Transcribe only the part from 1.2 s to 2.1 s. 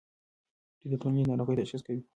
ناروغیو تشخیص کوي.